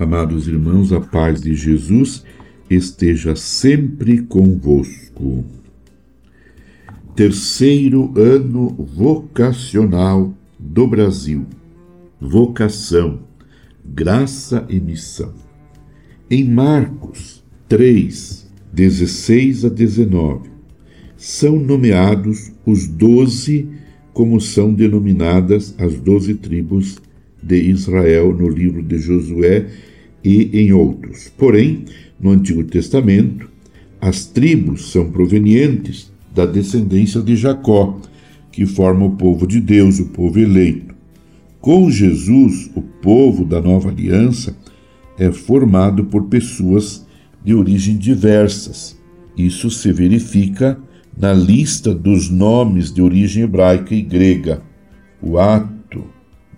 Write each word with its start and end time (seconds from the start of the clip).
Amados 0.00 0.48
irmãos, 0.48 0.94
a 0.94 1.00
paz 1.02 1.42
de 1.42 1.54
Jesus 1.54 2.24
esteja 2.70 3.36
sempre 3.36 4.22
convosco. 4.22 5.44
Terceiro 7.14 8.10
ano 8.16 8.70
vocacional 8.96 10.34
do 10.58 10.86
Brasil. 10.86 11.44
Vocação, 12.18 13.20
graça 13.84 14.64
e 14.70 14.80
missão. 14.80 15.34
Em 16.30 16.44
Marcos 16.44 17.44
3, 17.68 18.50
16 18.72 19.66
a 19.66 19.68
19, 19.68 20.48
são 21.14 21.60
nomeados 21.60 22.50
os 22.64 22.88
doze, 22.88 23.68
como 24.14 24.40
são 24.40 24.72
denominadas 24.72 25.74
as 25.76 26.00
doze 26.00 26.36
tribos 26.36 26.96
de 27.42 27.60
Israel 27.60 28.34
no 28.34 28.48
livro 28.48 28.82
de 28.82 28.98
Josué 28.98 29.66
e 30.24 30.50
em 30.60 30.72
outros. 30.72 31.32
Porém, 31.36 31.84
no 32.20 32.30
Antigo 32.30 32.64
Testamento, 32.64 33.48
as 34.00 34.24
tribos 34.26 34.90
são 34.92 35.10
provenientes 35.10 36.10
da 36.34 36.46
descendência 36.46 37.20
de 37.20 37.36
Jacó, 37.36 37.98
que 38.52 38.66
forma 38.66 39.06
o 39.06 39.16
povo 39.16 39.46
de 39.46 39.60
Deus, 39.60 39.98
o 39.98 40.06
povo 40.06 40.38
eleito. 40.38 40.94
Com 41.60 41.90
Jesus, 41.90 42.70
o 42.74 42.80
povo 42.80 43.44
da 43.44 43.60
nova 43.60 43.90
aliança 43.90 44.56
é 45.18 45.30
formado 45.30 46.04
por 46.04 46.24
pessoas 46.24 47.06
de 47.44 47.54
origem 47.54 47.96
diversas. 47.98 48.98
Isso 49.36 49.70
se 49.70 49.92
verifica 49.92 50.78
na 51.16 51.34
lista 51.34 51.94
dos 51.94 52.30
nomes 52.30 52.92
de 52.92 53.02
origem 53.02 53.42
hebraica 53.42 53.94
e 53.94 54.00
grega. 54.00 54.62
O 55.20 55.38
ato 55.38 56.04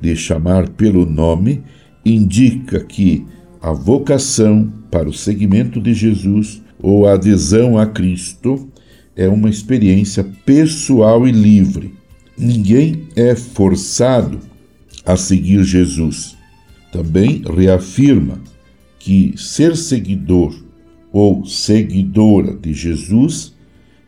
de 0.00 0.14
chamar 0.14 0.68
pelo 0.68 1.04
nome 1.04 1.62
indica 2.04 2.84
que 2.84 3.26
a 3.62 3.72
vocação 3.72 4.72
para 4.90 5.08
o 5.08 5.12
seguimento 5.12 5.80
de 5.80 5.94
Jesus 5.94 6.60
ou 6.82 7.06
a 7.06 7.12
adesão 7.12 7.78
a 7.78 7.86
Cristo 7.86 8.68
é 9.14 9.28
uma 9.28 9.48
experiência 9.48 10.24
pessoal 10.44 11.28
e 11.28 11.30
livre. 11.30 11.94
Ninguém 12.36 13.06
é 13.14 13.36
forçado 13.36 14.40
a 15.06 15.16
seguir 15.16 15.62
Jesus. 15.62 16.36
Também 16.90 17.42
reafirma 17.56 18.40
que 18.98 19.32
ser 19.36 19.76
seguidor 19.76 20.52
ou 21.12 21.46
seguidora 21.46 22.56
de 22.56 22.72
Jesus 22.72 23.54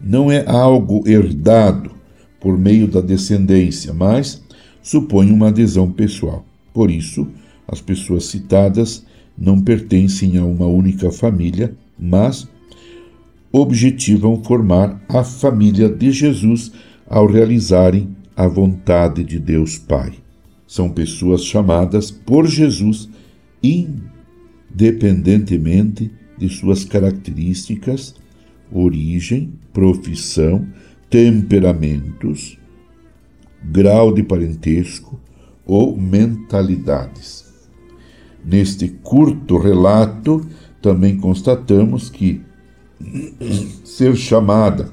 não 0.00 0.30
é 0.30 0.44
algo 0.46 1.02
herdado 1.06 1.90
por 2.38 2.56
meio 2.56 2.86
da 2.86 3.00
descendência, 3.00 3.92
mas 3.92 4.42
supõe 4.80 5.30
uma 5.32 5.48
adesão 5.48 5.90
pessoal. 5.90 6.46
Por 6.72 6.88
isso, 6.88 7.26
as 7.66 7.80
pessoas 7.80 8.26
citadas 8.26 9.04
não 9.36 9.60
pertencem 9.60 10.38
a 10.38 10.44
uma 10.44 10.66
única 10.66 11.10
família, 11.10 11.74
mas 11.98 12.48
objetivam 13.52 14.42
formar 14.42 15.02
a 15.08 15.24
família 15.24 15.88
de 15.88 16.12
Jesus 16.12 16.72
ao 17.08 17.26
realizarem 17.26 18.08
a 18.36 18.46
vontade 18.46 19.24
de 19.24 19.38
Deus 19.38 19.76
Pai. 19.76 20.12
São 20.66 20.90
pessoas 20.90 21.44
chamadas 21.44 22.10
por 22.10 22.46
Jesus 22.46 23.08
independentemente 23.62 26.10
de 26.38 26.48
suas 26.48 26.84
características, 26.84 28.14
origem, 28.72 29.52
profissão, 29.72 30.66
temperamentos, 31.10 32.58
grau 33.62 34.14
de 34.14 34.22
parentesco 34.22 35.20
ou 35.66 35.94
mentalidades. 35.96 37.39
Neste 38.44 38.88
curto 38.88 39.58
relato, 39.58 40.46
também 40.80 41.16
constatamos 41.16 42.08
que 42.08 42.40
ser 43.84 44.16
chamada 44.16 44.90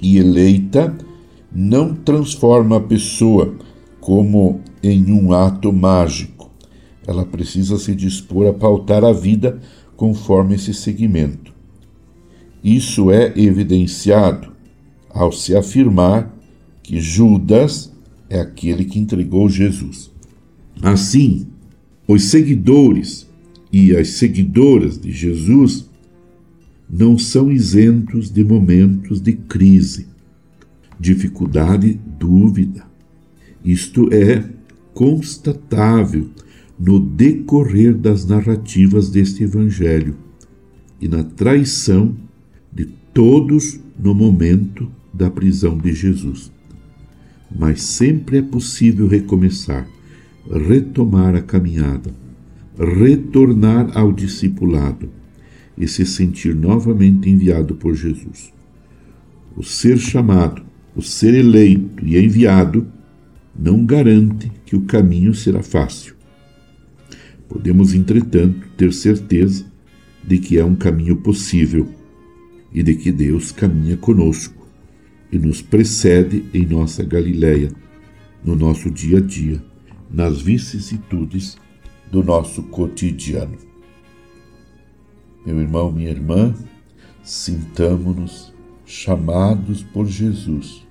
e 0.00 0.18
eleita 0.18 0.96
não 1.52 1.94
transforma 1.94 2.76
a 2.76 2.80
pessoa 2.80 3.56
como 4.00 4.60
em 4.82 5.12
um 5.12 5.32
ato 5.32 5.72
mágico. 5.72 6.50
Ela 7.06 7.24
precisa 7.24 7.78
se 7.78 7.94
dispor 7.94 8.46
a 8.46 8.52
pautar 8.52 9.04
a 9.04 9.12
vida 9.12 9.58
conforme 9.96 10.54
esse 10.54 10.72
segmento. 10.72 11.52
Isso 12.62 13.10
é 13.10 13.32
evidenciado 13.36 14.52
ao 15.10 15.32
se 15.32 15.56
afirmar 15.56 16.34
que 16.82 17.00
Judas 17.00 17.92
é 18.28 18.40
aquele 18.40 18.84
que 18.84 18.98
entregou 18.98 19.48
Jesus. 19.48 20.10
Assim, 20.82 21.48
os 22.08 22.24
seguidores 22.24 23.28
e 23.70 23.94
as 23.94 24.08
seguidoras 24.12 24.98
de 24.98 25.12
Jesus 25.12 25.90
não 26.88 27.18
são 27.18 27.52
isentos 27.52 28.30
de 28.30 28.42
momentos 28.42 29.20
de 29.20 29.34
crise, 29.34 30.06
dificuldade, 30.98 32.00
dúvida. 32.18 32.86
Isto 33.62 34.08
é 34.10 34.42
constatável 34.94 36.30
no 36.80 36.98
decorrer 36.98 37.94
das 37.94 38.24
narrativas 38.24 39.10
deste 39.10 39.42
Evangelho 39.42 40.16
e 40.98 41.06
na 41.06 41.22
traição 41.22 42.16
de 42.72 42.86
todos 43.12 43.78
no 43.98 44.14
momento 44.14 44.90
da 45.12 45.30
prisão 45.30 45.76
de 45.76 45.92
Jesus. 45.92 46.50
Mas 47.54 47.82
sempre 47.82 48.38
é 48.38 48.42
possível 48.42 49.06
recomeçar 49.06 49.86
retomar 50.50 51.34
a 51.34 51.42
caminhada, 51.42 52.10
retornar 52.78 53.90
ao 53.96 54.12
discipulado 54.12 55.10
e 55.76 55.86
se 55.86 56.06
sentir 56.06 56.54
novamente 56.54 57.28
enviado 57.28 57.74
por 57.74 57.94
Jesus. 57.94 58.52
O 59.56 59.62
ser 59.62 59.98
chamado, 59.98 60.62
o 60.96 61.02
ser 61.02 61.34
eleito 61.34 62.04
e 62.04 62.16
enviado 62.16 62.86
não 63.58 63.84
garante 63.84 64.50
que 64.64 64.76
o 64.76 64.82
caminho 64.82 65.34
será 65.34 65.62
fácil. 65.62 66.14
Podemos, 67.48 67.94
entretanto, 67.94 68.68
ter 68.76 68.92
certeza 68.92 69.66
de 70.24 70.38
que 70.38 70.58
é 70.58 70.64
um 70.64 70.74
caminho 70.74 71.16
possível 71.16 71.88
e 72.72 72.82
de 72.82 72.94
que 72.94 73.10
Deus 73.10 73.50
caminha 73.50 73.96
conosco 73.96 74.66
e 75.30 75.38
nos 75.38 75.60
precede 75.60 76.44
em 76.54 76.64
nossa 76.66 77.02
Galileia, 77.02 77.70
no 78.44 78.54
nosso 78.54 78.90
dia 78.90 79.18
a 79.18 79.20
dia 79.20 79.62
nas 80.10 80.40
vicissitudes 80.40 81.56
do 82.10 82.22
nosso 82.22 82.62
cotidiano. 82.64 83.56
Meu 85.44 85.60
irmão, 85.60 85.92
minha 85.92 86.10
irmã, 86.10 86.54
sintamo-nos 87.22 88.52
chamados 88.84 89.82
por 89.82 90.06
Jesus 90.06 90.86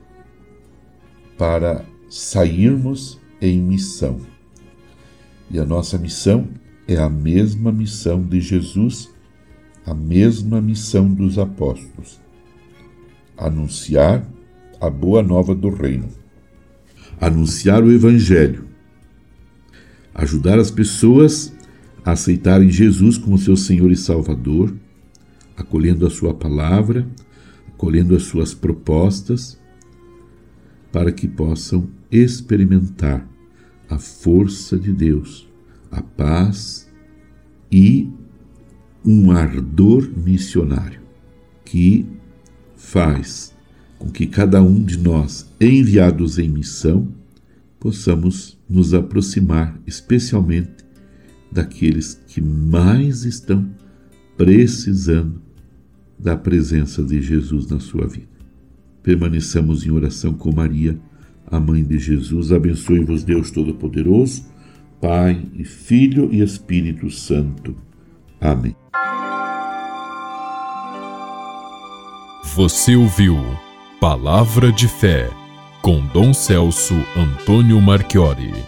para 1.38 1.85
sairmos 2.09 3.19
em 3.41 3.59
missão. 3.59 4.19
E 5.50 5.59
a 5.59 5.66
nossa 5.66 5.97
missão 5.97 6.47
é 6.88 6.97
a 6.97 7.09
mesma 7.09 7.72
missão 7.72 8.23
de 8.23 8.39
Jesus, 8.39 9.11
a 9.85 9.94
mesma 9.94 10.61
missão 10.61 11.11
dos 11.11 11.38
apóstolos: 11.38 12.19
anunciar 13.38 14.27
a 14.79 14.89
boa 14.89 15.23
nova 15.23 15.56
do 15.56 15.69
reino, 15.69 16.09
anunciar 17.19 17.83
o 17.83 17.91
Evangelho 17.91 18.66
ajudar 20.17 20.59
as 20.59 20.72
pessoas 20.72 21.53
a 22.03 22.11
aceitarem 22.11 22.69
Jesus 22.69 23.17
como 23.17 23.38
seu 23.38 23.55
Senhor 23.55 23.91
e 23.91 23.95
Salvador, 23.95 24.75
acolhendo 25.55 26.05
a 26.05 26.09
Sua 26.09 26.33
palavra, 26.33 27.07
acolhendo 27.67 28.16
as 28.16 28.23
Suas 28.23 28.53
propostas, 28.53 29.59
para 30.92 31.12
que 31.12 31.27
possam 31.27 31.88
experimentar 32.12 33.27
a 33.89 34.00
força 34.00 34.77
de 34.77 34.92
Deus, 34.92 35.47
a 35.92 36.01
paz 36.01 36.89
e 37.71 38.09
um 39.06 39.31
ardor 39.31 40.09
missionário 40.18 41.01
que 41.63 42.06
faz 42.75 43.56
com 43.97 44.09
que 44.09 44.25
cada 44.25 44.62
um 44.62 44.83
de 44.83 44.97
nós, 44.97 45.50
enviados 45.59 46.38
em 46.38 46.50
missão, 46.50 47.07
possamos 47.79 48.57
nos 48.69 48.94
aproximar 48.94 49.79
especialmente 49.85 50.85
daqueles 51.51 52.21
que 52.27 52.41
mais 52.41 53.24
estão 53.24 53.69
precisando 54.35 55.41
da 56.18 56.35
presença 56.35 57.03
de 57.03 57.21
Jesus 57.21 57.68
na 57.68 57.79
sua 57.79 58.07
vida. 58.07 58.27
Permaneçamos 59.03 59.85
em 59.85 59.91
oração 59.91 60.33
com 60.33 60.51
Maria, 60.51 61.00
a 61.45 61.59
mãe 61.59 61.83
de 61.83 61.97
Jesus. 61.97 62.51
Abençoe-vos, 62.51 63.24
Deus 63.24 63.51
Todo-Poderoso, 63.51 64.45
Pai 65.00 65.41
e 65.53 65.63
Filho 65.63 66.30
e 66.33 66.41
Espírito 66.41 67.09
Santo. 67.09 67.75
Amém. 68.41 68.75
Você 72.56 72.95
ouviu 72.95 73.38
Palavra 74.00 74.71
de 74.71 74.88
Fé 74.88 75.46
com 75.81 76.06
Dom 76.07 76.33
Celso 76.33 76.95
Antônio 77.15 77.81
Marchiori. 77.81 78.68